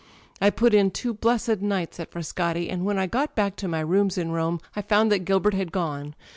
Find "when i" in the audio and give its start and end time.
2.83-3.05